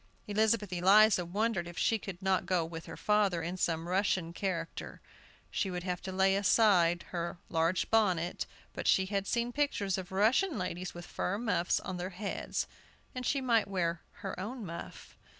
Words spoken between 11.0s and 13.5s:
fur muffs on their heads, and she